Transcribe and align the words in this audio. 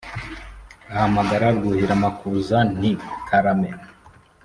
ahamagara 0.93 1.45
rwuhiramakuza, 1.57 2.57
nti: 2.75 2.91
karame 3.27 3.69